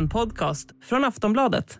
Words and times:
En 0.00 0.08
podcast 0.08 0.68
från 0.82 1.04
Aftonbladet. 1.04 1.78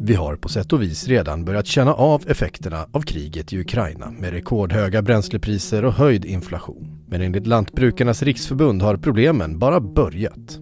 Vi 0.00 0.14
har 0.14 0.36
på 0.36 0.48
sätt 0.48 0.72
och 0.72 0.82
vis 0.82 1.08
redan 1.08 1.44
börjat 1.44 1.66
känna 1.66 1.94
av 1.94 2.24
effekterna 2.28 2.86
av 2.92 3.00
kriget 3.00 3.52
i 3.52 3.60
Ukraina 3.60 4.10
med 4.10 4.30
rekordhöga 4.30 5.02
bränslepriser 5.02 5.84
och 5.84 5.92
höjd 5.92 6.24
inflation. 6.24 7.04
Men 7.08 7.20
enligt 7.20 7.46
Lantbrukarnas 7.46 8.22
riksförbund 8.22 8.82
har 8.82 8.96
problemen 8.96 9.58
bara 9.58 9.80
börjat. 9.80 10.58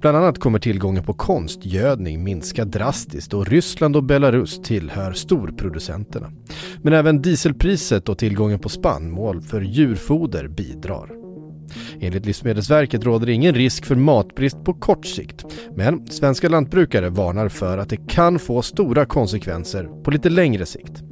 Bland 0.00 0.16
annat 0.16 0.38
kommer 0.38 0.58
tillgången 0.58 1.04
på 1.04 1.14
konstgödning 1.14 2.24
minska 2.24 2.64
drastiskt 2.64 3.34
och 3.34 3.46
Ryssland 3.46 3.96
och 3.96 4.04
Belarus 4.04 4.62
tillhör 4.62 5.12
storproducenterna. 5.12 6.32
Men 6.82 6.92
även 6.92 7.22
dieselpriset 7.22 8.08
och 8.08 8.18
tillgången 8.18 8.58
på 8.58 8.68
spannmål 8.68 9.42
för 9.42 9.60
djurfoder 9.60 10.48
bidrar. 10.48 11.25
Enligt 12.00 12.26
Livsmedelsverket 12.26 13.04
råder 13.04 13.28
ingen 13.28 13.54
risk 13.54 13.86
för 13.86 13.94
matbrist 13.94 14.64
på 14.64 14.74
kort 14.74 15.06
sikt. 15.06 15.44
Men 15.74 16.06
svenska 16.06 16.48
lantbrukare 16.48 17.08
varnar 17.08 17.48
för 17.48 17.78
att 17.78 17.88
det 17.88 18.08
kan 18.08 18.38
få 18.38 18.62
stora 18.62 19.06
konsekvenser 19.06 19.88
på 20.04 20.10
lite 20.10 20.28
längre 20.28 20.66
sikt. 20.66 21.02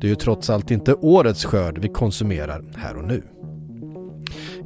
Det 0.00 0.06
är 0.06 0.08
ju 0.08 0.16
trots 0.16 0.50
allt 0.50 0.70
inte 0.70 0.94
årets 0.94 1.44
skörd 1.44 1.78
vi 1.78 1.88
konsumerar 1.88 2.64
här 2.76 2.96
och 2.96 3.04
nu. 3.04 3.22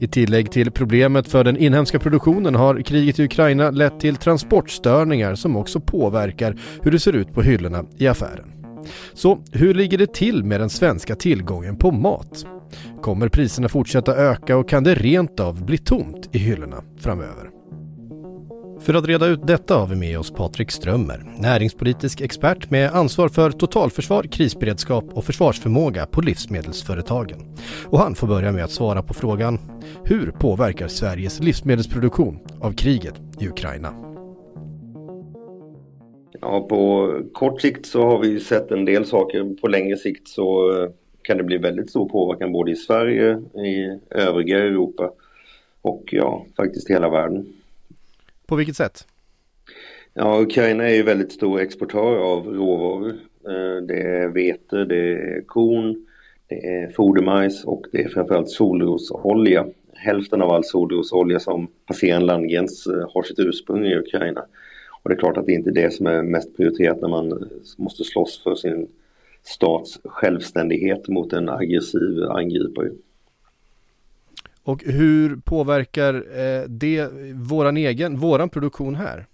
I 0.01 0.09
tillägg 0.09 0.51
till 0.51 0.71
problemet 0.71 1.29
för 1.29 1.45
den 1.45 1.57
inhemska 1.57 1.99
produktionen 1.99 2.55
har 2.55 2.81
kriget 2.81 3.19
i 3.19 3.25
Ukraina 3.25 3.71
lett 3.71 4.01
till 4.01 4.17
transportstörningar 4.17 5.35
som 5.35 5.57
också 5.57 5.81
påverkar 5.81 6.57
hur 6.83 6.91
det 6.91 7.01
ser 7.01 7.13
ut 7.13 7.33
på 7.33 7.43
hyllorna 7.43 7.85
i 7.97 8.07
affären. 8.07 8.53
Så 9.15 9.39
hur 9.53 9.75
ligger 9.75 9.99
det 9.99 10.15
till 10.15 10.45
med 10.45 10.61
den 10.61 10.71
svenska 10.71 11.15
tillgången 11.15 11.77
på 11.77 11.91
mat? 11.91 12.47
Kommer 13.03 13.29
priserna 13.29 13.69
fortsätta 13.69 14.17
öka 14.17 14.57
och 14.57 14.69
kan 14.69 14.85
det 14.85 14.95
rent 14.95 15.41
av 15.41 15.65
bli 15.65 15.79
tomt 15.79 16.29
i 16.33 16.39
hyllorna 16.39 16.83
framöver? 16.99 17.51
För 18.81 18.95
att 18.95 19.07
reda 19.07 19.27
ut 19.27 19.47
detta 19.47 19.75
har 19.75 19.87
vi 19.87 19.97
med 19.97 20.19
oss 20.19 20.31
Patrik 20.31 20.71
Strömmer, 20.71 21.35
näringspolitisk 21.39 22.21
expert 22.21 22.71
med 22.71 22.91
ansvar 22.91 23.29
för 23.29 23.51
totalförsvar, 23.51 24.23
krisberedskap 24.23 25.05
och 25.13 25.25
försvarsförmåga 25.25 26.07
på 26.07 26.21
livsmedelsföretagen. 26.21 27.57
Och 27.87 27.99
han 27.99 28.15
får 28.15 28.27
börja 28.27 28.53
med 28.53 28.65
att 28.65 28.71
svara 28.71 29.03
på 29.03 29.15
frågan 29.15 29.59
Hur 30.05 30.31
påverkar 30.31 30.89
Sveriges 30.89 31.41
livsmedelsproduktion 31.41 32.39
av 32.61 32.73
kriget 32.73 33.15
i 33.41 33.49
Ukraina? 33.49 33.95
Ja, 36.41 36.67
på 36.69 37.13
kort 37.33 37.61
sikt 37.61 37.87
så 37.87 38.03
har 38.03 38.19
vi 38.19 38.41
sett 38.41 38.71
en 38.71 38.85
del 38.85 39.07
saker. 39.07 39.61
På 39.61 39.69
längre 39.69 39.97
sikt 39.97 40.29
så 40.29 40.73
eh, 40.83 40.89
kan 41.29 41.37
det 41.37 41.45
bli 41.45 41.59
väldigt 41.59 41.91
stor 41.91 42.09
påverkan 42.09 42.53
både 42.53 42.71
i 42.71 42.77
Sverige, 42.77 43.43
i 43.55 43.99
övriga 44.11 44.59
Europa 44.59 45.13
och 45.81 46.03
ja, 46.13 46.47
faktiskt 46.57 46.91
hela 46.91 47.09
världen. 47.09 47.47
På 48.47 48.57
vilket 48.57 48.77
sätt? 48.77 49.07
Ja, 50.15 50.41
Ukraina 50.41 50.89
är 50.89 50.95
ju 50.95 51.03
väldigt 51.03 51.33
stor 51.33 51.61
exportör 51.61 52.17
av 52.17 52.47
råvaror. 52.47 53.09
Eh, 53.45 53.83
det 53.89 54.03
är 54.03 54.29
vete, 54.29 54.85
det 54.85 55.13
är 55.13 55.43
korn, 55.47 56.07
det 56.49 56.67
är 56.67 56.91
fodermajs 56.91 57.65
och 57.65 57.87
det 57.93 58.03
är 58.03 58.09
framförallt 58.09 58.51
solrosolja. 58.51 59.67
Hälften 59.95 60.43
av 60.43 60.51
all 60.51 60.65
solrosolja 60.65 61.41
som 61.41 61.69
passerar 61.87 62.17
en 62.17 62.27
landgräns 62.27 62.87
eh, 62.87 63.11
har 63.15 63.23
sitt 63.23 63.39
ursprung 63.39 63.87
i 63.87 63.97
Ukraina. 63.97 64.41
Och 65.03 65.11
det 65.11 65.15
är 65.15 65.19
klart 65.19 65.37
att 65.37 65.47
det 65.47 65.53
inte 65.53 65.71
är 65.71 65.75
det 65.75 65.91
som 65.91 66.07
är 66.07 66.23
mest 66.23 66.57
prioriterat 66.57 67.01
när 67.01 67.09
man 67.09 67.49
måste 67.77 68.05
slåss 68.05 68.43
för 68.43 68.55
sin 68.55 68.89
stats 69.43 70.01
självständighet 70.05 71.09
mot 71.09 71.33
en 71.33 71.49
aggressiv 71.49 72.23
angripare. 72.31 72.91
Och 74.63 74.85
hur 74.85 75.37
påverkar 75.37 76.15
eh, 76.15 76.69
det 76.69 77.09
våran 77.35 77.77
egen, 77.77 78.17
våran 78.17 78.49
produktion 78.49 78.95
här? 78.95 79.27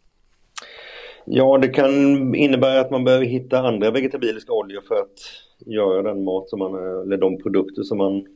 Ja, 1.24 1.58
det 1.58 1.68
kan 1.68 2.34
innebära 2.34 2.80
att 2.80 2.90
man 2.90 3.05
behöver 3.05 3.24
hitta 3.24 3.58
andra 3.58 3.90
vegetabiliska 3.90 4.52
oljor 4.52 4.83
för 4.89 4.95
att 4.95 5.18
göra 5.67 6.02
den 6.02 6.24
mat 6.24 6.48
som 6.48 6.58
man, 6.58 6.74
eller 7.02 7.17
de 7.17 7.39
produkter 7.42 7.83
som 7.83 7.98
man 7.98 8.27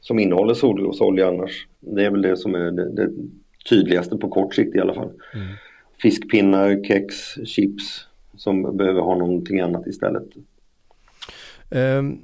som 0.00 0.18
innehåller 0.18 0.54
solrosolja 0.54 1.28
annars. 1.28 1.66
Det 1.80 2.04
är 2.04 2.10
väl 2.10 2.22
det 2.22 2.36
som 2.36 2.54
är 2.54 2.70
det, 2.70 2.92
det 2.92 3.10
tydligaste 3.68 4.16
på 4.16 4.28
kort 4.28 4.54
sikt 4.54 4.76
i 4.76 4.80
alla 4.80 4.94
fall. 4.94 5.10
Mm. 5.34 5.46
Fiskpinnar, 6.02 6.84
kex, 6.84 7.14
chips 7.44 8.06
som 8.36 8.76
behöver 8.76 9.00
ha 9.00 9.18
någonting 9.18 9.60
annat 9.60 9.86
istället. 9.86 10.28
Ehm, 11.72 12.18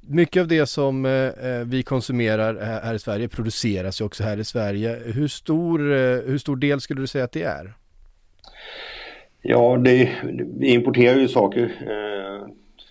mycket 0.00 0.40
av 0.40 0.48
det 0.48 0.66
som 0.66 1.06
eh, 1.06 1.12
eh, 1.12 1.64
vi 1.66 1.82
konsumerar 1.82 2.54
här 2.82 2.94
i 2.94 2.98
Sverige 2.98 3.28
produceras 3.28 4.00
ju 4.00 4.04
också 4.04 4.22
här 4.22 4.40
i 4.40 4.44
Sverige. 4.44 4.98
Hur 5.04 5.28
stor, 5.28 5.92
eh, 5.92 6.18
hur 6.26 6.38
stor 6.38 6.56
del 6.56 6.80
skulle 6.80 7.00
du 7.00 7.06
säga 7.06 7.24
att 7.24 7.32
det 7.32 7.42
är? 7.42 7.72
Ja, 9.42 9.76
det, 9.76 10.10
vi 10.58 10.74
importerar 10.74 11.18
ju 11.18 11.28
saker. 11.28 11.72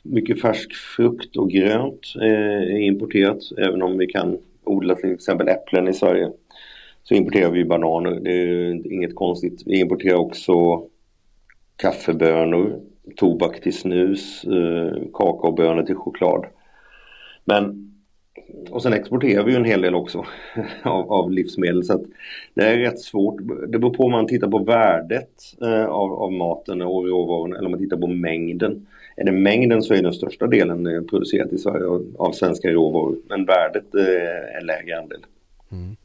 Mycket 0.04 0.42
färsk 0.42 0.74
frukt 0.74 1.38
och 1.38 1.50
grönt 1.50 2.16
är 2.22 2.78
importerat. 2.78 3.38
Även 3.58 3.82
om 3.82 3.98
vi 3.98 4.08
kan 4.08 4.38
odla 4.64 4.96
till 4.96 5.14
exempel 5.14 5.48
äpplen 5.48 5.88
i 5.88 5.94
Sverige 5.94 6.32
så 7.04 7.14
importerar 7.14 7.52
vi 7.52 7.66
bananer. 7.66 8.20
Det 8.20 8.32
är 8.32 8.94
inget 8.94 9.16
konstigt. 9.16 9.64
Vi 9.66 9.80
importerar 9.80 10.16
också 10.16 10.84
kaffebönor, 11.76 12.80
tobak 13.18 13.62
till 13.62 13.78
snus, 13.78 14.44
eh, 14.44 15.02
kakaobönor 15.14 15.84
till 15.84 15.96
choklad. 15.96 16.46
Men 17.46 17.88
och 18.70 18.84
sen 18.84 18.94
exporterar 18.94 19.44
vi 19.44 19.52
ju 19.52 19.58
en 19.58 19.66
hel 19.66 19.82
del 19.82 19.96
också 19.96 20.26
av, 20.84 21.12
av, 21.12 21.32
livsmedel 21.32 21.84
så 21.84 21.94
att 21.94 22.02
det 22.54 22.64
är 22.64 22.78
rätt 22.78 23.00
svårt. 23.00 23.38
Det 23.68 23.80
beror 23.80 23.94
på 23.94 24.04
om 24.04 24.12
man 24.12 24.28
tittar 24.28 24.48
på 24.48 24.60
värdet 24.60 25.30
eh, 25.62 25.86
av, 25.86 26.14
av, 26.14 26.32
maten 26.32 26.82
och 26.82 27.08
råvarorna 27.08 27.56
eller 27.56 27.66
om 27.66 27.72
man 27.72 27.80
tittar 27.80 27.98
på 27.98 28.08
mängden. 28.08 28.88
Är 29.16 29.26
det 29.26 29.32
mängden 29.32 29.82
så 29.82 29.94
är 29.94 30.02
den 30.02 30.14
största 30.14 30.48
delen 30.48 30.88
eh, 30.88 31.02
producerat 31.02 31.54
i 31.54 31.58
Sverige 31.58 31.86
av, 31.86 32.16
av 32.20 32.32
svenska 32.32 32.72
råvaror 32.72 33.16
men 33.30 33.46
värdet 33.46 33.96
är 33.96 34.66
lägre 34.66 35.00
andel. 35.00 35.26
Mm. 35.72 35.96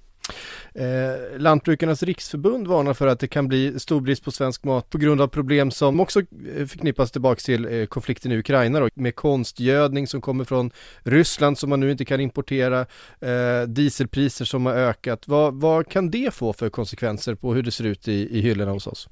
Eh, 0.78 1.38
Lantbrukarnas 1.38 2.02
riksförbund 2.02 2.66
varnar 2.66 2.94
för 2.94 3.06
att 3.06 3.20
det 3.20 3.28
kan 3.28 3.48
bli 3.48 3.80
stor 3.80 4.00
brist 4.00 4.24
på 4.24 4.30
svensk 4.30 4.64
mat 4.64 4.90
på 4.90 4.98
grund 4.98 5.20
av 5.20 5.28
problem 5.28 5.70
som 5.70 6.00
också 6.00 6.20
eh, 6.20 6.66
förknippas 6.66 7.10
tillbaka 7.10 7.40
till 7.40 7.80
eh, 7.80 7.86
konflikten 7.86 8.32
i 8.32 8.38
Ukraina 8.38 8.80
då, 8.80 8.88
med 8.94 9.14
konstgödning 9.14 10.06
som 10.06 10.20
kommer 10.20 10.44
från 10.44 10.70
Ryssland 11.02 11.58
som 11.58 11.70
man 11.70 11.80
nu 11.80 11.90
inte 11.90 12.04
kan 12.04 12.20
importera, 12.20 12.80
eh, 13.20 13.68
dieselpriser 13.68 14.44
som 14.44 14.66
har 14.66 14.74
ökat. 14.74 15.28
Vad, 15.28 15.54
vad 15.54 15.88
kan 15.88 16.10
det 16.10 16.34
få 16.34 16.52
för 16.52 16.68
konsekvenser 16.68 17.34
på 17.34 17.54
hur 17.54 17.62
det 17.62 17.70
ser 17.70 17.84
ut 17.84 18.08
i, 18.08 18.38
i 18.38 18.40
hyllorna 18.40 18.72
hos 18.72 18.86
oss? 18.86 19.08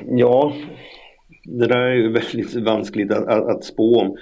Ja, 0.00 0.52
det 1.48 1.66
där 1.66 1.80
är 1.80 1.94
ju 1.94 2.08
väldigt 2.12 2.54
vanskligt 2.54 3.10
att, 3.10 3.26
att, 3.28 3.48
att 3.48 3.64
spå 3.64 4.00
om. 4.00 4.16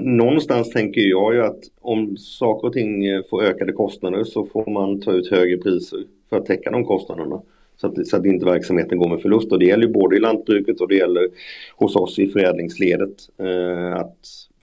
Någonstans 0.02 0.70
tänker 0.70 1.00
jag 1.00 1.34
ju 1.34 1.42
att 1.42 1.60
om 1.80 2.16
saker 2.16 2.68
och 2.68 2.74
ting 2.74 3.06
eh, 3.06 3.22
får 3.30 3.42
ökade 3.42 3.72
kostnader 3.72 4.24
så 4.24 4.46
får 4.46 4.70
man 4.70 5.00
ta 5.00 5.12
ut 5.12 5.30
högre 5.30 5.56
priser 5.56 5.98
för 6.30 6.36
att 6.36 6.46
täcka 6.46 6.70
de 6.70 6.84
kostnaderna. 6.84 7.42
Så 7.76 7.86
att, 7.86 8.06
så 8.06 8.16
att 8.16 8.26
inte 8.26 8.46
verksamheten 8.46 8.98
går 8.98 9.08
med 9.08 9.20
förlust. 9.20 9.52
Och 9.52 9.58
det 9.58 9.66
gäller 9.66 9.86
ju 9.86 9.92
både 9.92 10.16
i 10.16 10.20
lantbruket 10.20 10.80
och 10.80 10.88
det 10.88 10.96
gäller 10.96 11.28
hos 11.76 11.96
oss 11.96 12.18
i 12.18 12.28
förädlingsledet. 12.28 13.16
Eh, 13.38 13.94
att 13.94 14.16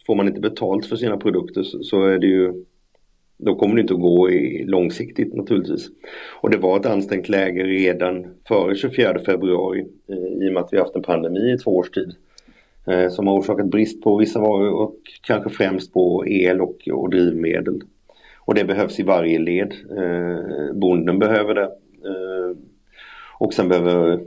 får 0.06 0.16
man 0.16 0.28
inte 0.28 0.42
betalt 0.42 0.86
för 0.86 0.96
sina 0.96 1.18
produkter 1.18 1.64
så, 1.64 1.84
så 1.84 2.06
är 2.06 2.20
det 2.20 2.28
ju 2.28 2.66
då 3.40 3.56
kommer 3.56 3.76
det 3.76 3.82
inte 3.82 3.94
att 3.94 4.02
gå 4.02 4.32
i 4.32 4.64
långsiktigt 4.64 5.34
naturligtvis. 5.34 5.88
Och 6.42 6.50
det 6.50 6.58
var 6.58 6.80
ett 6.80 6.86
ansträngt 6.86 7.30
läge 7.30 7.64
redan 7.64 8.26
före 8.48 8.76
24 8.76 9.20
februari 9.20 9.86
eh, 10.08 10.46
i 10.46 10.50
och 10.50 10.54
med 10.54 10.64
att 10.64 10.74
vi 10.74 10.78
haft 10.78 10.96
en 10.96 11.02
pandemi 11.02 11.54
i 11.54 11.58
två 11.58 11.78
års 11.78 11.90
tid. 11.92 12.16
Eh, 12.88 13.10
som 13.10 13.28
har 13.28 13.40
orsakat 13.40 13.66
brist 13.66 14.02
på 14.02 14.18
vissa 14.18 14.40
varor 14.40 14.74
och 14.74 14.96
kanske 15.22 15.50
främst 15.50 15.94
på 15.94 16.28
el 16.28 16.62
och, 16.62 16.88
och 16.92 17.10
drivmedel. 17.10 17.82
Och 18.38 18.56
det 18.56 18.66
behövs 18.66 19.00
i 19.00 19.04
varje 19.04 19.40
led. 19.40 19.74
Eh, 19.98 20.74
bonden 20.76 21.20
behöver 21.20 21.54
det. 21.54 21.66
Eh, 22.06 22.58
och 23.40 23.54
sen 23.54 23.70
behöver 23.70 24.20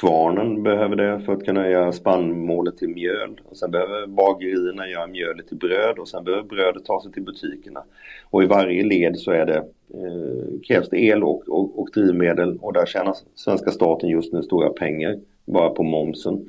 Kvarnen 0.00 0.62
behöver 0.62 0.96
det 0.96 1.20
för 1.20 1.32
att 1.32 1.44
kunna 1.44 1.68
göra 1.68 1.92
spannmålet 1.92 2.76
till 2.78 2.88
mjöl. 2.88 3.40
Och 3.44 3.56
sen 3.56 3.70
behöver 3.70 4.06
bagerierna 4.06 4.88
göra 4.88 5.06
mjölet 5.06 5.48
till 5.48 5.56
bröd 5.56 5.98
och 5.98 6.08
sen 6.08 6.24
behöver 6.24 6.42
brödet 6.42 6.84
ta 6.84 7.00
sig 7.02 7.12
till 7.12 7.22
butikerna. 7.22 7.82
Och 8.30 8.42
i 8.42 8.46
varje 8.46 8.84
led 8.84 9.18
så 9.18 9.30
är 9.30 9.46
det, 9.46 9.56
eh, 9.94 10.60
krävs 10.66 10.88
det 10.88 10.98
el 10.98 11.24
och, 11.24 11.48
och, 11.48 11.78
och 11.78 11.88
drivmedel 11.94 12.58
och 12.60 12.72
där 12.72 12.86
tjänar 12.86 13.14
svenska 13.34 13.70
staten 13.70 14.08
just 14.08 14.32
nu 14.32 14.42
stora 14.42 14.70
pengar 14.70 15.18
bara 15.44 15.70
på 15.70 15.82
momsen. 15.82 16.48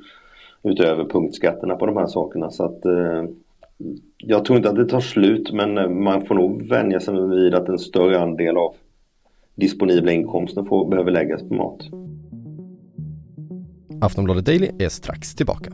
Utöver 0.62 1.04
punktskatterna 1.04 1.76
på 1.76 1.86
de 1.86 1.96
här 1.96 2.06
sakerna. 2.06 2.50
Så 2.50 2.64
att 2.64 2.84
eh, 2.84 3.24
jag 4.16 4.44
tror 4.44 4.56
inte 4.56 4.68
att 4.68 4.76
det 4.76 4.88
tar 4.88 5.00
slut 5.00 5.52
men 5.52 5.78
eh, 5.78 5.88
man 5.88 6.26
får 6.26 6.34
nog 6.34 6.68
vänja 6.68 7.00
sig 7.00 7.28
vid 7.28 7.54
att 7.54 7.68
en 7.68 7.78
större 7.78 8.20
andel 8.20 8.56
av 8.56 8.74
disponibla 9.54 10.12
inkomsten 10.12 10.66
får, 10.66 10.88
behöver 10.88 11.10
läggas 11.10 11.48
på 11.48 11.54
mat. 11.54 11.80
Aftonbladet 14.00 14.44
Daily 14.44 14.70
är 14.78 14.88
strax 14.88 15.34
tillbaka. 15.34 15.72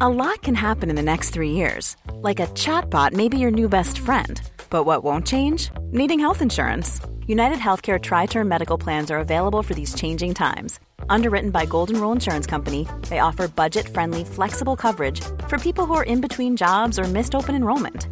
A 0.00 0.08
lot 0.08 0.42
can 0.42 0.54
happen 0.54 0.90
in 0.90 0.96
the 0.96 1.02
next 1.02 1.34
three 1.34 1.50
years. 1.50 1.96
Like 2.22 2.42
a 2.42 2.46
chatbot 2.46 3.12
may 3.12 3.28
be 3.28 3.38
your 3.38 3.52
new 3.52 3.68
best 3.68 3.98
friend. 3.98 4.40
But 4.70 4.84
what 4.84 5.04
won't 5.04 5.26
change? 5.26 5.70
Needing 5.92 6.20
health 6.20 6.42
insurance. 6.42 7.00
United 7.26 7.58
Healthcare 7.58 8.00
Tri 8.00 8.26
Term 8.26 8.48
Medical 8.48 8.78
Plans 8.78 9.10
are 9.10 9.20
available 9.20 9.62
for 9.62 9.74
these 9.74 9.94
changing 9.94 10.34
times. 10.34 10.80
Underwritten 11.08 11.50
by 11.50 11.66
Golden 11.66 12.00
Rule 12.00 12.12
Insurance 12.12 12.46
Company, 12.46 12.86
they 13.08 13.20
offer 13.20 13.48
budget 13.48 13.88
friendly, 13.88 14.24
flexible 14.24 14.76
coverage 14.76 15.20
for 15.48 15.58
people 15.58 15.86
who 15.86 15.94
are 15.94 16.04
in 16.04 16.20
between 16.20 16.56
jobs 16.56 16.98
or 16.98 17.04
missed 17.04 17.34
open 17.34 17.54
enrollment. 17.54 18.11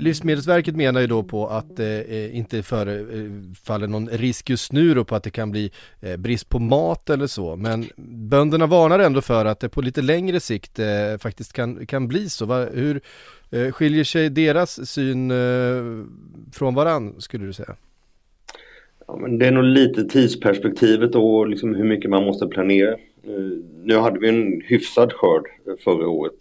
Livsmedelsverket 0.00 0.76
menar 0.76 1.00
ju 1.00 1.06
då 1.06 1.22
på 1.22 1.46
att 1.46 1.76
det 1.76 2.04
eh, 2.08 2.36
inte 2.36 2.62
förefaller 2.62 3.86
någon 3.86 4.08
risk 4.08 4.50
just 4.50 4.72
nu 4.72 4.94
då 4.94 5.04
på 5.04 5.14
att 5.14 5.22
det 5.22 5.30
kan 5.30 5.50
bli 5.50 5.70
eh, 6.00 6.16
brist 6.16 6.48
på 6.48 6.58
mat 6.58 7.10
eller 7.10 7.26
så. 7.26 7.56
Men 7.56 7.84
bönderna 8.28 8.66
varnar 8.66 8.98
ändå 8.98 9.20
för 9.20 9.44
att 9.44 9.60
det 9.60 9.68
på 9.68 9.80
lite 9.80 10.02
längre 10.02 10.40
sikt 10.40 10.78
eh, 10.78 10.86
faktiskt 11.18 11.52
kan, 11.52 11.86
kan 11.86 12.08
bli 12.08 12.28
så. 12.28 12.46
Va? 12.46 12.66
Hur 12.72 13.00
eh, 13.50 13.72
skiljer 13.72 14.04
sig 14.04 14.30
deras 14.30 14.88
syn 14.88 15.30
eh, 15.30 16.04
från 16.52 16.74
varann 16.74 17.14
skulle 17.20 17.46
du 17.46 17.52
säga? 17.52 17.76
Ja, 19.06 19.16
men 19.16 19.38
det 19.38 19.46
är 19.46 19.50
nog 19.52 19.64
lite 19.64 20.04
tidsperspektivet 20.04 21.14
och 21.14 21.48
liksom 21.48 21.74
hur 21.74 21.84
mycket 21.84 22.10
man 22.10 22.24
måste 22.24 22.46
planera. 22.46 22.92
Eh, 22.92 23.58
nu 23.82 23.96
hade 23.96 24.18
vi 24.18 24.28
en 24.28 24.62
hyfsad 24.64 25.12
skörd 25.12 25.44
eh, 25.66 25.74
förra 25.84 26.08
året. 26.08 26.34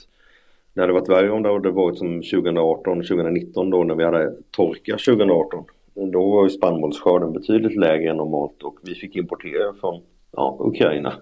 Det 0.74 0.82
hade 0.82 0.94
varit 0.94 1.10
värre 1.10 1.32
om 1.32 1.44
det 1.44 1.54
hade 1.54 1.72
varit 1.72 1.98
som 1.98 2.22
2018, 2.22 2.98
2019 2.98 3.70
då 3.70 3.84
när 3.84 3.96
vi 3.96 4.04
hade 4.04 4.34
torka 4.52 4.92
2018. 4.92 5.64
Då 5.94 6.30
var 6.32 6.44
ju 6.44 6.50
spannmålsskörden 6.50 7.34
betydligt 7.34 7.76
lägre 7.76 8.10
än 8.10 8.18
normalt 8.18 8.64
och 8.64 8.80
vi 8.84 8.96
fick 8.96 9.16
importera 9.16 9.74
från 9.74 10.02
ja, 10.32 10.58
Ukraina. 10.60 11.14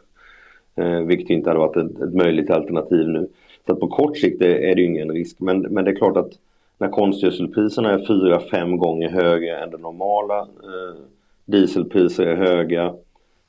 Eh, 0.76 1.00
vilket 1.00 1.30
inte 1.30 1.50
hade 1.50 1.60
varit 1.60 1.78
ett, 1.78 2.02
ett, 2.02 2.14
möjligt 2.14 2.50
alternativ 2.50 3.08
nu. 3.08 3.28
Så 3.66 3.74
att 3.74 3.80
på 3.80 3.88
kort 3.88 4.18
sikt 4.18 4.42
är, 4.42 4.50
är 4.50 4.76
det 4.76 4.82
ju 4.82 4.88
ingen 4.88 5.12
risk. 5.12 5.40
Men, 5.40 5.62
men 5.62 5.86
det 5.86 5.92
är 5.92 5.96
klart 5.96 6.18
att 6.18 6.32
när 6.78 6.90
konstgödselpriserna 6.90 7.92
är 7.92 8.06
fyra, 8.08 8.40
fem 8.40 8.78
gånger 8.78 9.10
högre 9.10 9.58
än 9.58 9.72
det 9.72 9.78
normala. 9.78 10.40
Eh, 10.40 11.00
dieselpriser 11.46 12.26
är 12.26 12.36
höga. 12.36 12.94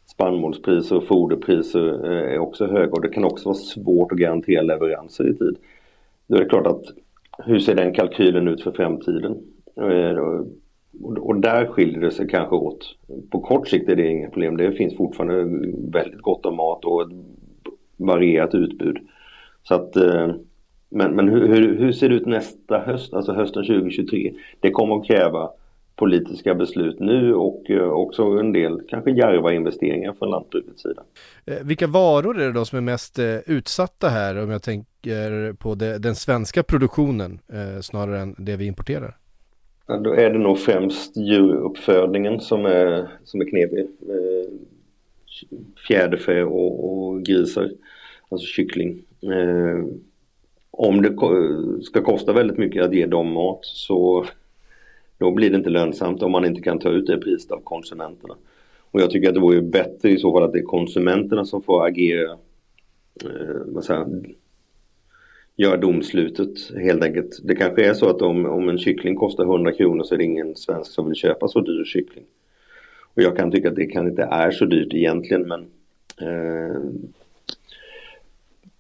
Spannmålspriser 0.07 0.97
och 0.97 1.07
foderpriser 1.07 2.13
eh, 2.13 2.35
är 2.35 2.39
också 2.39 2.67
höga 2.67 2.93
och 2.93 3.03
det 3.03 3.09
kan 3.09 3.25
också 3.25 3.49
vara 3.49 3.59
svårt 3.59 4.13
att 4.13 4.19
garantera 4.19 4.63
leveranser 4.63 5.31
i 5.31 5.35
tid. 5.35 5.57
Då 6.29 6.37
är 6.37 6.41
det 6.41 6.49
klart 6.49 6.67
att 6.67 6.85
hur 7.39 7.59
ser 7.59 7.75
den 7.75 7.95
kalkylen 7.95 8.49
ut 8.49 8.63
för 8.63 8.73
framtiden? 8.73 9.37
Eh, 9.77 10.43
och 11.19 11.37
där 11.37 11.67
skiljer 11.67 12.01
det 12.01 12.11
sig 12.11 12.29
kanske 12.29 12.57
åt. 12.57 12.97
På 13.31 13.41
kort 13.41 13.69
sikt 13.69 13.89
är 13.89 13.97
det 13.97 14.07
inga 14.07 14.31
problem. 14.31 14.57
Det 14.57 14.73
finns 14.73 14.97
fortfarande 14.97 15.45
väldigt 15.93 16.23
gott 16.23 16.47
om 16.47 16.57
mat 16.57 16.85
och 16.85 17.03
ett 17.03 17.17
varierat 17.97 18.55
utbud. 18.55 18.99
Så 19.63 19.75
att, 19.75 19.97
eh, 19.97 20.31
men 20.89 21.17
men 21.17 21.29
hur, 21.29 21.77
hur, 21.79 21.93
ser 21.93 22.09
det 22.09 22.15
ut 22.15 22.27
nästa 22.27 22.79
höst, 22.79 23.15
alltså 23.15 23.33
hösten 23.33 23.65
2023? 23.65 24.35
Det 24.61 24.71
kommer 24.71 24.97
att 24.97 25.07
kräva 25.07 25.51
politiska 25.99 26.55
beslut 26.55 27.01
nu 27.01 27.35
och 27.35 27.71
eh, 27.71 27.91
också 27.91 28.23
en 28.23 28.53
del 28.53 28.81
kanske 28.89 29.11
djärva 29.11 29.53
investeringar 29.53 30.13
från 30.13 30.31
lantbrukets 30.31 30.83
sida. 30.83 31.03
Eh, 31.47 31.57
vilka 31.65 31.87
varor 31.87 32.41
är 32.41 32.47
det 32.47 32.53
då 32.53 32.65
som 32.65 32.79
är 32.79 32.83
mest 32.83 33.19
eh, 33.19 33.37
utsatta 33.47 34.09
här 34.09 34.43
om 34.43 34.51
jag 34.51 34.63
tänker 34.63 35.53
på 35.53 35.75
den 35.75 36.15
svenska 36.15 36.63
produktionen 36.63 37.39
snarare 37.83 38.21
än 38.21 38.35
det 38.39 38.57
vi 38.57 38.67
importerar? 38.67 39.17
Ja, 39.87 39.97
då 39.97 40.15
är 40.15 40.31
det 40.31 40.39
nog 40.39 40.59
främst 40.59 41.17
djuruppfödningen 41.17 42.41
som 42.41 42.67
är, 42.67 43.09
som 43.25 43.41
är 43.41 43.45
knepig. 43.45 43.87
Fjäderfä 45.89 46.43
och, 46.43 47.09
och 47.09 47.23
grisar, 47.23 47.71
alltså 48.29 48.47
kyckling. 48.47 49.03
Om 50.71 51.03
det 51.03 51.17
ska 51.85 52.03
kosta 52.03 52.33
väldigt 52.33 52.59
mycket 52.59 52.85
att 52.85 52.95
ge 52.95 53.07
dem 53.07 53.33
mat 53.33 53.61
så 53.63 54.27
då 55.19 55.31
blir 55.31 55.51
det 55.51 55.57
inte 55.57 55.71
lönsamt 55.71 56.23
om 56.23 56.33
man 56.33 56.45
inte 56.45 56.61
kan 56.61 56.79
ta 56.79 56.91
ut 56.91 57.07
det 57.07 57.19
priset 57.19 57.51
av 57.51 57.61
konsumenterna. 57.65 58.35
Och 58.91 59.01
jag 59.01 59.11
tycker 59.11 59.29
att 59.29 59.35
det 59.35 59.41
vore 59.41 59.63
bättre 59.63 60.11
i 60.11 60.19
så 60.19 60.33
fall 60.33 60.43
att 60.43 60.53
det 60.53 60.59
är 60.59 60.63
konsumenterna 60.63 61.45
som 61.45 61.63
får 61.63 61.87
agera, 61.87 62.31
eh, 63.25 63.61
vad 63.67 63.85
säger, 63.85 64.07
göra 65.57 65.77
domslutet 65.77 66.71
helt 66.77 67.03
enkelt. 67.03 67.41
Det 67.45 67.55
kanske 67.55 67.87
är 67.87 67.95
så 67.95 68.09
att 68.09 68.23
om, 68.23 68.47
om 68.47 68.69
en 68.69 68.79
kyckling 68.79 69.17
kostar 69.17 69.45
100 69.45 69.73
kronor 69.73 70.05
så 70.05 70.15
är 70.15 70.19
det 70.19 70.25
ingen 70.25 70.57
svensk 70.57 70.93
som 70.93 71.07
vill 71.07 71.15
köpa 71.15 71.49
så 71.49 71.61
dyr 71.61 71.85
kyckling. 71.85 72.25
Och 73.15 73.23
jag 73.23 73.37
kan 73.37 73.51
tycka 73.51 73.69
att 73.69 73.77
det 73.77 73.87
kanske 73.87 74.11
inte 74.11 74.23
är 74.23 74.51
så 74.51 74.65
dyrt 74.65 74.95
egentligen 74.95 75.49
men 75.49 75.61
eh, 76.21 76.81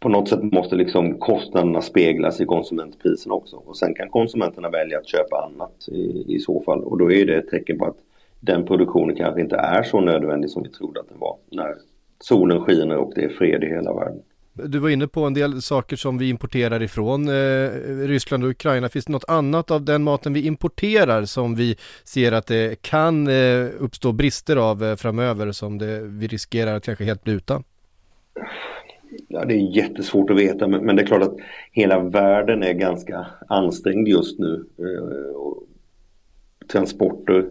på 0.01 0.09
något 0.09 0.29
sätt 0.29 0.43
måste 0.43 0.77
liksom 0.77 1.19
kostnaderna 1.19 1.83
speglas 1.83 2.41
i 2.41 2.45
konsumentpriserna 2.45 3.35
också. 3.35 3.57
Och 3.57 3.77
sen 3.77 3.95
kan 3.95 4.09
konsumenterna 4.09 4.71
välja 4.71 4.99
att 4.99 5.09
köpa 5.09 5.37
annat 5.37 5.89
i, 5.89 6.25
i 6.35 6.39
så 6.39 6.63
fall. 6.63 6.85
Och 6.85 6.99
då 6.99 7.13
är 7.13 7.27
det 7.27 7.37
ett 7.37 7.49
tecken 7.49 7.79
på 7.79 7.85
att 7.85 7.97
den 8.41 8.67
produktionen 8.67 9.17
kanske 9.17 9.41
inte 9.41 9.57
är 9.57 9.83
så 9.83 10.01
nödvändig 10.01 10.51
som 10.51 10.63
vi 10.63 10.69
trodde 10.69 11.01
att 11.01 11.09
den 11.09 11.19
var. 11.19 11.37
När 11.51 11.75
solen 12.21 12.65
skiner 12.65 12.97
och 12.97 13.13
det 13.15 13.25
är 13.25 13.29
fred 13.29 13.65
i 13.65 13.67
hela 13.67 13.95
världen. 13.95 14.23
Du 14.65 14.79
var 14.79 14.89
inne 14.89 15.09
på 15.09 15.25
en 15.25 15.35
del 15.35 15.63
saker 15.63 15.97
som 15.97 16.19
vi 16.19 16.29
importerar 16.29 16.83
ifrån 16.83 17.29
eh, 17.29 17.71
Ryssland 18.07 18.45
och 18.45 18.51
Ukraina. 18.51 18.89
Finns 18.89 19.05
det 19.05 19.13
något 19.13 19.29
annat 19.29 19.71
av 19.71 19.85
den 19.85 20.03
maten 20.03 20.33
vi 20.33 20.47
importerar 20.47 21.25
som 21.25 21.55
vi 21.55 21.77
ser 22.05 22.33
att 22.33 22.47
det 22.47 22.83
kan 22.83 23.29
eh, 23.29 23.67
uppstå 23.79 24.13
brister 24.13 24.57
av 24.57 24.85
eh, 24.85 24.97
framöver 24.97 25.53
som 25.53 25.79
det, 25.79 26.01
vi 26.01 26.27
riskerar 26.27 26.77
att 26.77 26.85
kanske 26.85 27.05
helt 27.05 27.25
bli 27.25 27.33
utan? 27.33 27.65
Ja, 29.39 29.45
det 29.45 29.55
är 29.55 29.77
jättesvårt 29.77 30.31
att 30.31 30.37
veta 30.37 30.69
men, 30.69 30.85
men, 30.85 30.97
det 30.97 31.03
är 31.03 31.07
klart 31.07 31.23
att 31.23 31.37
hela 31.73 31.99
världen 31.99 32.63
är 32.63 32.73
ganska 32.73 33.27
ansträngd 33.49 34.09
just 34.09 34.39
nu. 34.39 34.65
Eh, 34.79 35.53
transporter 36.69 37.49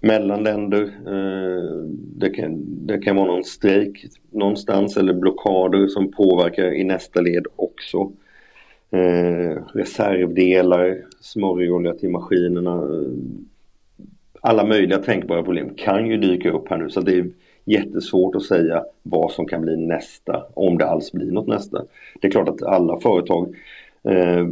mellan 0.00 0.42
länder. 0.42 0.82
Eh, 1.06 1.82
det, 2.16 2.30
kan, 2.30 2.64
det 2.86 2.98
kan 2.98 3.16
vara 3.16 3.26
någon 3.26 3.44
strejk 3.44 4.04
någonstans 4.30 4.96
eller 4.96 5.12
blockader 5.12 5.86
som 5.86 6.12
påverkar 6.12 6.74
i 6.74 6.84
nästa 6.84 7.20
led 7.20 7.46
också. 7.56 8.12
Eh, 8.90 9.62
reservdelar, 9.74 10.98
smörjolja 11.20 11.94
till 11.94 12.10
maskinerna. 12.10 12.82
Alla 14.40 14.64
möjliga 14.64 14.98
tänkbara 14.98 15.42
problem 15.42 15.74
kan 15.76 16.06
ju 16.06 16.16
dyka 16.16 16.50
upp 16.50 16.68
här 16.68 16.78
nu 16.78 16.90
så 16.90 17.00
det 17.00 17.18
är 17.18 17.30
jättesvårt 17.70 18.34
att 18.34 18.42
säga 18.42 18.84
vad 19.02 19.32
som 19.32 19.46
kan 19.46 19.60
bli 19.60 19.76
nästa, 19.76 20.44
om 20.54 20.78
det 20.78 20.86
alls 20.86 21.12
blir 21.12 21.32
något 21.32 21.46
nästa. 21.46 21.84
Det 22.20 22.26
är 22.26 22.30
klart 22.30 22.48
att 22.48 22.62
alla 22.62 23.00
företag, 23.00 23.54
eh, 24.02 24.46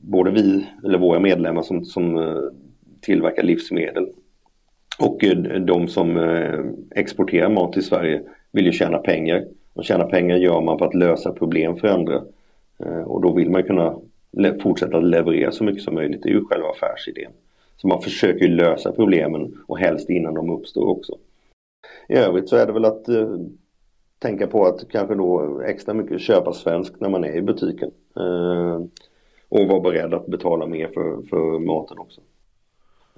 både 0.00 0.30
vi 0.30 0.66
eller 0.84 0.98
våra 0.98 1.20
medlemmar 1.20 1.62
som, 1.62 1.84
som 1.84 2.16
eh, 2.16 2.42
tillverkar 3.00 3.42
livsmedel 3.42 4.06
och 4.98 5.24
eh, 5.24 5.36
de 5.60 5.88
som 5.88 6.16
eh, 6.16 6.60
exporterar 6.90 7.48
mat 7.48 7.72
till 7.72 7.84
Sverige 7.84 8.22
vill 8.52 8.66
ju 8.66 8.72
tjäna 8.72 8.98
pengar. 8.98 9.44
Och 9.74 9.84
tjäna 9.84 10.04
pengar 10.04 10.36
gör 10.36 10.60
man 10.60 10.78
för 10.78 10.86
att 10.86 10.94
lösa 10.94 11.32
problem 11.32 11.76
för 11.76 11.88
andra. 11.88 12.22
Eh, 12.84 13.02
och 13.02 13.22
då 13.22 13.32
vill 13.32 13.50
man 13.50 13.62
kunna 13.62 13.94
fortsätta 14.62 15.00
leverera 15.00 15.52
så 15.52 15.64
mycket 15.64 15.82
som 15.82 15.94
möjligt. 15.94 16.22
Det 16.22 16.28
är 16.28 16.32
ju 16.32 16.44
själva 16.44 16.68
affärsidén. 16.68 17.32
Så 17.76 17.88
man 17.88 18.02
försöker 18.02 18.48
lösa 18.48 18.92
problemen 18.92 19.54
och 19.66 19.78
helst 19.78 20.10
innan 20.10 20.34
de 20.34 20.50
uppstår 20.50 20.88
också. 20.88 21.18
I 22.08 22.14
övrigt 22.14 22.48
så 22.48 22.56
är 22.56 22.66
det 22.66 22.72
väl 22.72 22.84
att 22.84 23.08
eh, 23.08 23.36
tänka 24.18 24.46
på 24.46 24.66
att 24.66 24.88
kanske 24.88 25.14
då 25.14 25.60
extra 25.60 25.94
mycket 25.94 26.20
köpa 26.20 26.52
svenskt 26.52 27.00
när 27.00 27.08
man 27.08 27.24
är 27.24 27.36
i 27.36 27.42
butiken. 27.42 27.90
Eh, 28.16 28.80
och 29.48 29.68
vara 29.68 29.80
beredd 29.80 30.14
att 30.14 30.26
betala 30.26 30.66
mer 30.66 30.88
för, 30.88 31.22
för 31.30 31.58
maten 31.58 31.98
också. 31.98 32.20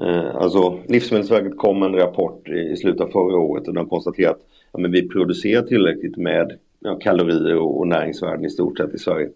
Eh, 0.02 0.36
alltså 0.36 0.78
Livsmedelsverket 0.88 1.58
kom 1.58 1.78
med 1.80 1.86
en 1.86 1.96
rapport 1.96 2.48
i, 2.48 2.72
i 2.72 2.76
slutet 2.76 3.00
av 3.00 3.08
förra 3.08 3.38
året 3.38 3.68
och 3.68 3.74
de 3.74 3.88
konstaterade 3.88 4.34
att 4.34 4.46
ja, 4.72 4.78
men 4.78 4.92
vi 4.92 5.08
producerar 5.08 5.62
tillräckligt 5.62 6.16
med 6.16 6.58
ja, 6.80 6.94
kalorier 6.96 7.56
och, 7.56 7.78
och 7.78 7.88
näringsvärden 7.88 8.44
i 8.44 8.50
stort 8.50 8.78
sett 8.78 8.94
i 8.94 8.98
Sverige. 8.98 9.30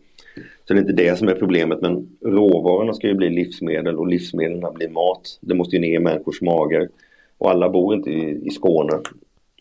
Så 0.64 0.75
det 0.75 0.78
är 0.78 0.80
inte 0.80 0.92
det 0.92 1.18
som 1.18 1.28
är 1.28 1.35
problemet 1.35 1.80
men 1.80 2.08
råvarorna 2.25 2.94
ska 2.94 3.06
ju 3.06 3.14
bli 3.14 3.30
livsmedel 3.30 3.97
och 3.97 4.06
livsmedlen 4.06 4.75
blir 4.75 4.88
mat. 4.88 5.38
Det 5.40 5.54
måste 5.54 5.76
ju 5.76 5.82
ner 5.82 5.94
i 5.94 5.99
människors 5.99 6.42
magar. 6.42 6.88
Och 7.38 7.50
alla 7.50 7.68
bor 7.68 7.95
inte 7.95 8.11
i, 8.11 8.47
i 8.47 8.50
Skåne 8.50 8.92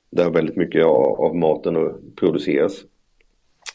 där 0.10 0.30
väldigt 0.30 0.56
mycket 0.56 0.86
av, 0.86 1.22
av 1.22 1.36
maten 1.36 1.94
produceras. 2.16 2.84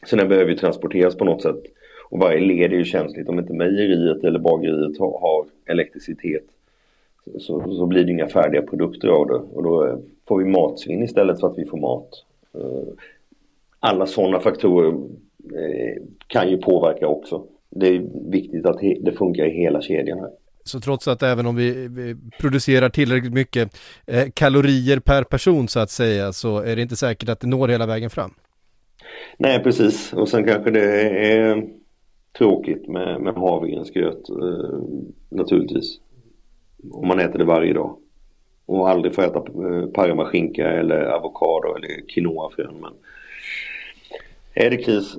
Så 0.06 0.16
den 0.16 0.28
behöver 0.28 0.50
ju 0.50 0.56
transporteras 0.56 1.16
på 1.16 1.25
något 1.25 1.42
sätt. 1.42 1.62
Och 2.11 2.18
varje 2.18 2.40
led 2.40 2.73
är 2.73 2.76
ju 2.76 2.85
känsligt. 2.85 3.28
Om 3.28 3.38
inte 3.38 3.52
mejeriet 3.52 4.25
eller 4.25 4.38
bageriet 4.38 4.99
har, 4.99 5.21
har 5.21 5.47
elektricitet 5.66 6.44
så, 7.38 7.75
så, 7.76 7.87
blir 7.87 8.04
det 8.04 8.12
inga 8.12 8.28
färdiga 8.28 8.62
produkter 8.62 9.09
av 9.09 9.26
det. 9.26 9.35
Och 9.35 9.62
då 9.62 9.87
eh, 9.87 9.97
får 10.28 10.38
vi 10.38 10.44
matsvinn 10.44 11.02
istället 11.02 11.40
för 11.40 11.47
att 11.47 11.59
vi 11.59 11.64
får 11.64 11.78
mat. 11.78 12.25
Eh, 12.54 12.92
alla 13.80 14.06
sådana 14.06 14.40
faktorer 14.40 14.88
eh, 15.54 16.02
kan 16.26 16.50
ju 16.50 16.59
påverka 16.59 17.09
också. 17.09 17.44
Det 17.71 17.88
är 17.88 18.02
viktigt 18.30 18.66
att 18.66 18.80
det 19.00 19.12
funkar 19.12 19.44
i 19.44 19.50
hela 19.50 19.82
kedjan 19.82 20.18
här. 20.18 20.30
Så 20.64 20.81
trots 20.81 21.09
att 21.09 21.23
även 21.23 21.47
om 21.47 21.57
vi, 21.57 21.88
vi 21.88 22.16
producerar 22.40 22.88
tillräckligt 22.88 23.33
mycket 23.33 23.78
eh, 24.07 24.28
kalorier 24.35 24.99
per 24.99 25.25
person 25.25 25.69
så 25.69 25.81
att 25.81 25.90
säga 25.90 26.33
så 26.33 26.59
är 26.59 26.76
det 26.76 26.83
inte 26.83 26.97
säkert 26.97 27.28
att 27.28 27.40
det 27.40 27.47
når 27.47 27.69
hela 27.69 27.87
vägen 27.87 28.11
fram. 28.11 28.35
Nej 29.38 29.62
precis 29.62 30.12
och 30.12 30.28
sen 30.28 30.45
kanske 30.45 30.71
det 30.71 31.09
är 31.11 31.62
tråkigt 32.38 32.88
med, 32.88 33.21
med 33.21 33.35
havregrynsgröt 33.35 34.28
eh, 34.28 34.78
naturligtvis. 35.28 36.00
Om 36.90 37.09
man 37.09 37.21
äter 37.21 37.38
det 37.38 37.45
varje 37.45 37.73
dag. 37.73 37.97
Och 38.66 38.90
aldrig 38.90 39.14
får 39.14 39.23
äta 39.23 39.38
eh, 39.38 39.87
parmaskinka 39.87 40.71
eller 40.71 41.04
avokado 41.04 41.76
eller 41.76 42.09
quinoafrön. 42.09 42.75
Men 42.81 42.92
är 44.54 44.71
det 44.71 44.76
kris 44.76 45.16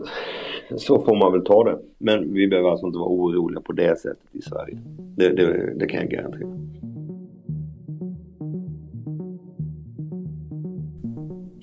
så 0.77 1.05
får 1.05 1.15
man 1.15 1.31
väl 1.31 1.45
ta 1.45 1.63
det. 1.63 1.79
Men 1.97 2.33
vi 2.33 2.47
behöver 2.47 2.69
alltså 2.69 2.85
inte 2.85 2.99
vara 2.99 3.09
oroliga 3.09 3.61
på 3.61 3.73
det 3.73 3.99
sättet 3.99 4.27
i 4.31 4.41
Sverige. 4.41 4.77
Det, 5.15 5.29
det, 5.29 5.73
det 5.79 5.87
kan 5.87 5.99
jag 5.99 6.09
garantera. 6.09 6.49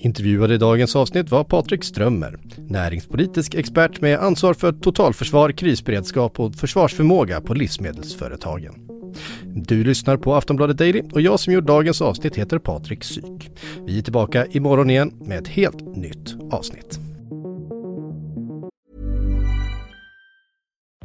Intervjuade 0.03 0.53
i 0.53 0.57
dagens 0.57 0.95
avsnitt 0.95 1.31
var 1.31 1.43
Patrik 1.43 1.83
Strömmer, 1.83 2.39
näringspolitisk 2.69 3.55
expert 3.55 4.01
med 4.01 4.19
ansvar 4.19 4.53
för 4.53 4.71
totalförsvar, 4.71 5.51
krisberedskap 5.51 6.39
och 6.39 6.55
försvarsförmåga 6.55 7.41
på 7.41 7.53
livsmedelsföretagen. 7.53 8.73
Du 9.43 9.83
lyssnar 9.83 10.17
på 10.17 10.33
Aftonbladet 10.33 10.77
Daily 10.77 11.01
och 11.13 11.21
jag 11.21 11.39
som 11.39 11.53
gjort 11.53 11.65
dagens 11.65 12.01
avsnitt 12.01 12.35
heter 12.35 12.59
Patrik 12.59 13.03
Syk. 13.03 13.51
Vi 13.85 13.97
är 13.97 14.01
tillbaka 14.01 14.45
imorgon 14.45 14.89
igen 14.89 15.13
med 15.25 15.37
ett 15.37 15.47
helt 15.47 15.95
nytt 15.95 16.35
avsnitt. 16.51 17.10